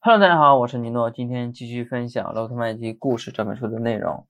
[0.00, 4.28] Hello，大家好，我是尼诺，今天继续分享《奥特曼及故事》这本书的内容。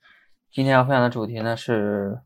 [0.50, 2.22] 今天要分享的主题呢是，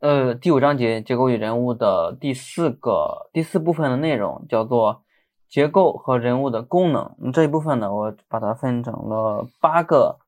[0.00, 5.04] 呃，第五章节结构与人物的第四个第四部分的内容，叫做
[5.48, 7.30] 结构和人物的功能。
[7.32, 10.18] 这一部分呢，我把它分成了八个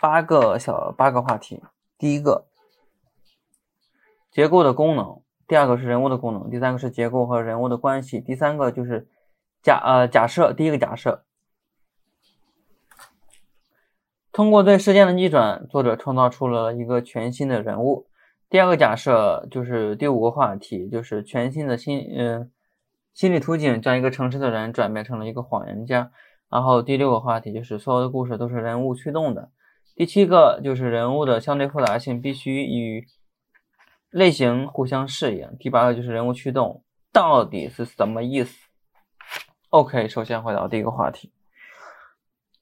[0.00, 1.62] 八个小八个话题。
[1.98, 2.46] 第一个，
[4.30, 9.06] 结构的功能；第二个是人物的功能；第三个是结构和人物的关系；第三个就是。
[9.62, 11.24] 假呃假设第一个假设，
[14.32, 18.06] 通过对事件的逆转，作者创造出了一个全新的人物。
[18.48, 22.50] 第二个假设就是第五个话题，就是全新的心嗯
[23.12, 26.12] 心理图景，将一个诚实的人转变成了一个谎言家。
[26.48, 29.50] 然后第六个话题就是所有的故事都是人物驱动的。
[29.96, 33.04] 第七个就是人物的相对复杂性必须与
[34.10, 35.56] 类型互相适应。
[35.58, 38.65] 第八个就是人物驱动到底是什么意思
[39.76, 41.30] ？OK，首先回到第一个话题，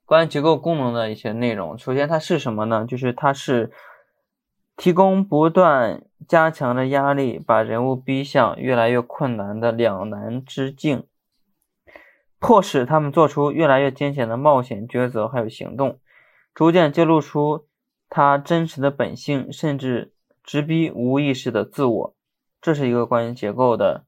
[0.04, 1.78] 关于结构功能的一些内容。
[1.78, 2.84] 首先，它是什么呢？
[2.88, 3.70] 就是它是
[4.76, 11.06] 提供不断加强的压力，把人物逼向越来越困难的两难之境，
[12.40, 16.00] 迫使他们做出越来越艰险的冒险抉择，还有行动，
[16.52, 17.68] 逐渐揭露出
[18.08, 22.16] 他真实的本性，甚至直逼无意识的自我。
[22.60, 24.04] 这是一个关于结构的，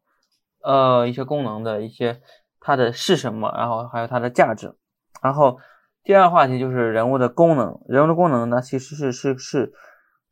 [0.61, 2.21] 呃，一些功能的一些。
[2.67, 3.55] 它的是什么？
[3.57, 4.75] 然后还有它的价值。
[5.23, 5.61] 然后
[6.03, 7.81] 第二个话题就是人物的功能。
[7.87, 9.73] 人物的功能呢，其实是是是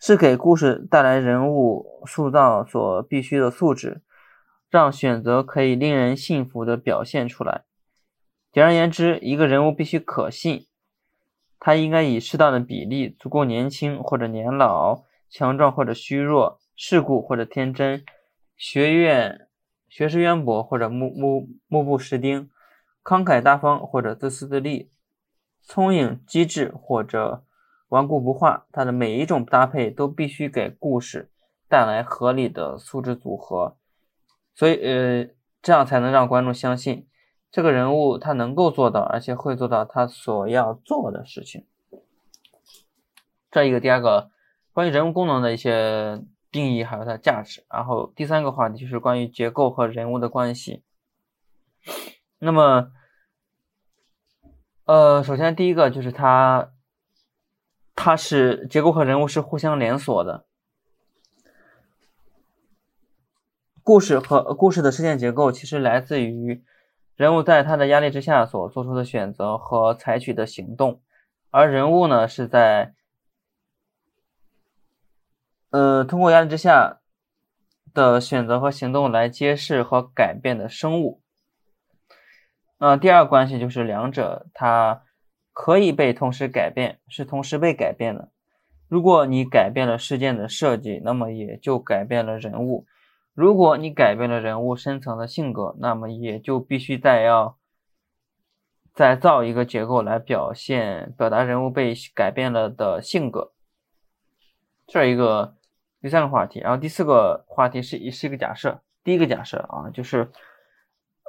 [0.00, 4.02] 是给故事带来人物塑造所必须的素质，
[4.68, 7.62] 让选择可以令人信服的表现出来。
[8.50, 10.66] 简而言之，一个人物必须可信，
[11.60, 18.04] 他应该以适当的比例，足够年轻或者年老，强壮或者虚弱，世故或者天真，
[18.56, 19.46] 学院。
[19.94, 22.50] 学识渊博或者目目目不识丁，
[23.04, 24.90] 慷慨大方或者自私自利，
[25.62, 27.44] 聪颖机智或者
[27.90, 31.30] 顽固不化，它的每一种搭配都必须给故事
[31.68, 33.76] 带来合理的素质组合，
[34.52, 35.28] 所以呃，
[35.62, 37.06] 这样才能让观众相信
[37.52, 41.68] 这个人物他能够做到，而且会做到他所要做的事情。
[43.48, 44.32] 这一个第二个
[44.72, 46.24] 关于人物功能的一些。
[46.54, 50.84] 定义还有它的价值，然后第三个话题就是关于结构和人物的关系。
[52.38, 52.92] 那么，
[54.84, 56.70] 呃，首先第一个就是它，
[57.96, 60.46] 它是结构和人物是互相连锁的。
[63.82, 66.62] 故事和故事的事件结构其实来自于
[67.16, 71.02] 人物在他的压力之下所做出的选择和采取的行动，
[71.50, 72.94] 而人物呢是在。
[75.74, 77.00] 呃，通过压力之下
[77.92, 81.20] 的选择和行动来揭示和改变的生物。
[82.78, 85.02] 那第二关系就是两者它
[85.52, 88.30] 可以被同时改变，是同时被改变的。
[88.86, 92.86] 如果你改变了事件的设计，那么也就改变了人物；
[93.34, 97.58] 如果你改变了人物深层的性格，那么也就必须再要
[98.94, 103.50] 再造一个结构来表现、表达人物被改变了的性格。
[104.86, 105.56] 这一个。
[106.04, 108.82] 第三个话题，然后第四个话题是一是一个假设。
[109.02, 110.30] 第一个假设啊，就是，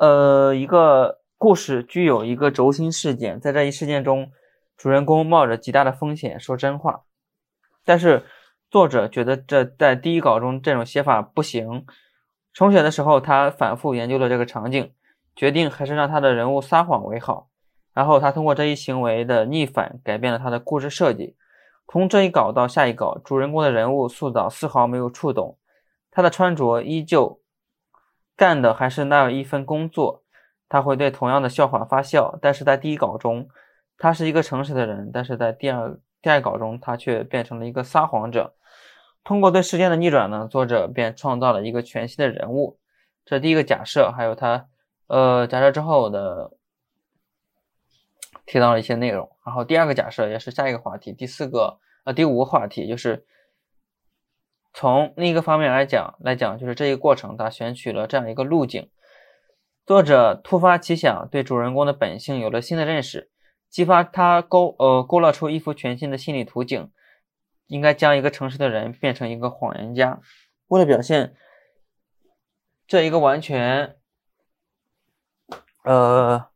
[0.01, 4.29] 呃，一个故事具有一个轴心事件，在这一事件中，
[4.75, 7.03] 主人公冒着极大的风险说真话，
[7.85, 8.25] 但是
[8.69, 11.85] 作者觉得这在第一稿中这种写法不行。
[12.51, 14.91] 重写的时候，他反复研究了这个场景，
[15.37, 17.47] 决定还是让他的人物撒谎为好。
[17.93, 21.37] 然后他通过这一行为的逆反，改变了他的故事设计。
[21.87, 25.57] 从这一稿到下一稿，主人公的人物塑造丝毫没有触动，
[26.11, 27.39] 他的穿着依旧，
[28.35, 30.23] 干的还是那一份工作。
[30.67, 33.47] 他会对同样的笑话发笑，但是在第一稿中，
[33.97, 38.55] 他是一个诚实的人；但是在第二第二稿中，他却变成了一个撒谎者。
[39.23, 42.79] 通过对事件的逆转呢，作者便创造了一个全新的人物。
[43.23, 44.67] 这第一个假设，还有他，
[45.07, 46.51] 呃，假设之后的。
[48.45, 53.25] 提到了一些内容，然后第二个假设也是下一个话题，第四个呃第五个话题就是
[54.71, 58.91] 从另一个方面来讲来讲，就是这一过程他选取了这样一个路径，
[59.85, 63.31] 作者突发奇想，对主人公的本性有了新的认识，
[63.69, 66.91] 激发他勾呃勾勒出一幅全新的心理图景，
[67.65, 70.21] 应该将一个诚实的人变成一个谎言家，
[70.67, 71.35] 为了表现
[72.85, 73.95] 这一个完全
[75.83, 76.47] 呃。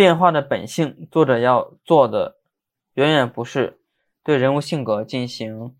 [0.00, 2.38] 变化的本性，作者要做的
[2.94, 3.80] 远远不是
[4.24, 5.76] 对人物性格进行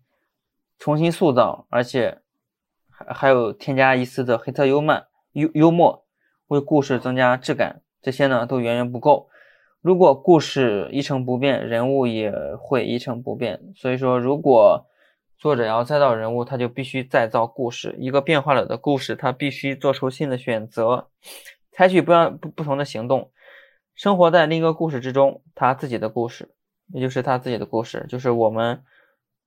[0.77, 2.19] 重新塑造，而且
[2.87, 6.05] 还还有添加一丝的黑色幽默幽幽默，
[6.49, 9.27] 为故事增加质感，这些呢都远远不够。
[9.81, 13.73] 如果故事一成不变，人物也会一成不变。
[13.75, 14.85] 所以说，如果
[15.39, 17.95] 作者要再造人物，他就必须再造故事。
[17.97, 21.07] 一个变化了的故事，他必须做出新的选择，
[21.71, 23.31] 采取不样不不同的行动，
[23.95, 26.53] 生活在另一个故事之中，他自己的故事，
[26.87, 28.83] 也就是他自己的故事，就是我们，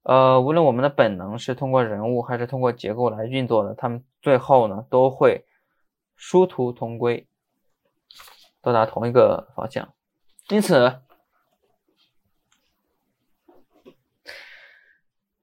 [0.02, 5.44] 呃，无论我们的本能是通过人物还是通过结构来运作的，他们最后呢都会
[6.16, 7.26] 殊途同归，
[8.60, 9.92] 到达同一个方向。
[10.48, 11.00] 因此。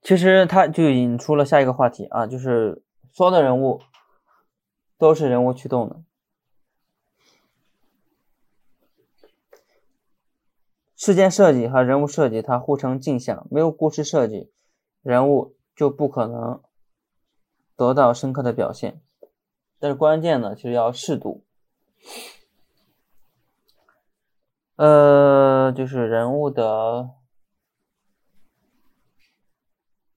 [0.04, 2.82] 其实他就引出了下一个话题啊，就是
[3.14, 3.80] 所有的人物
[4.98, 6.02] 都是人物驱动的，
[11.02, 14.52] 事件设计和人物设计它互成镜像，没有故事设计，
[15.02, 16.62] 人物就不可能
[17.76, 19.02] 得到深刻的表现。
[19.80, 21.44] 但是关键呢，就是要适度，
[24.76, 27.10] 呃，就是人物的。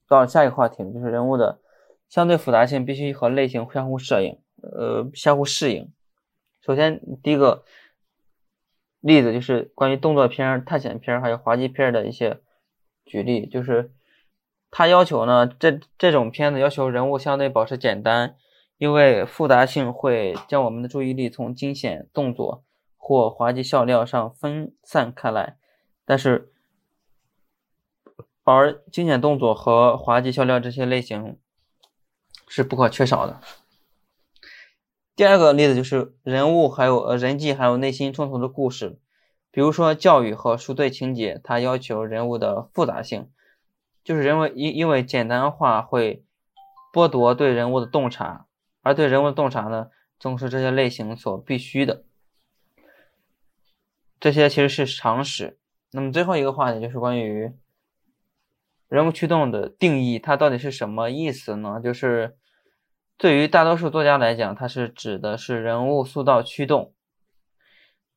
[0.07, 1.61] 到了下一个话题就是人物的
[2.11, 5.91] 相对复杂性必须和类型相互适应，呃，相互适应。
[6.61, 7.65] 首先，第一个
[9.05, 12.41] 例子就是关于动作片、探险片还有滑稽片的一些
[13.05, 13.93] 举例，就是
[14.71, 18.37] 他要求呢，这这种片子要求人物相对保持简单，
[18.79, 22.65] 因为复杂性会将我们的注意力从惊险动作
[22.97, 25.57] 或滑稽笑料上分散开来，
[26.05, 26.51] 但是。
[28.47, 31.39] 而惊险动作和滑稽笑料这些类型
[32.47, 33.41] 是不可缺少的。
[35.17, 38.99] 第二个例子就是人物还有呃人际还有内心冲突的故事，
[39.51, 43.31] 比如说教育和赎罪情节，它要求人物的复杂性，
[44.03, 46.25] 就是人为因因为简单化会
[46.93, 48.47] 剥夺对人物的洞察，
[48.83, 52.05] 而对人物的洞察呢，正是这些类型所必须的。
[54.19, 55.59] 这些其实是常识。
[55.93, 57.53] 那么最后一个话题就是关于。
[58.89, 61.81] 人物驱动的定义，它到底是什么意思呢？
[61.83, 62.37] 就是
[63.17, 66.93] 对于大多数作家来讲，它是指的是人物塑造驱动。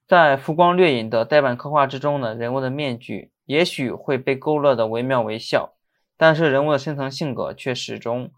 [0.07, 5.73] 在浮光掠影的呆板刻画之中呢，人物的面具也许会被勾勒的惟妙惟肖，
[6.15, 8.31] 但是人物的深层性格却始终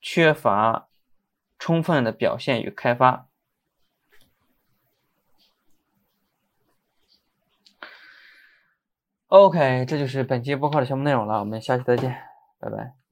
[0.00, 0.88] 缺乏
[1.58, 3.28] 充分的表现与开发。
[9.28, 11.40] OK，这就是本期播客的全部内容了。
[11.40, 12.16] 我们下期再见，
[12.60, 13.05] 拜拜。